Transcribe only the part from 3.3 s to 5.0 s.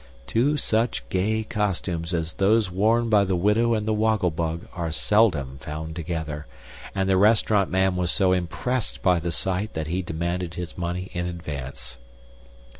widow and the Woggle Bug are